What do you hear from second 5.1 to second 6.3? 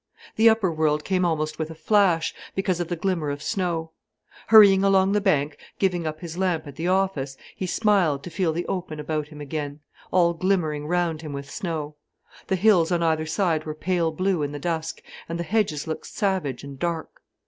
the bank, giving up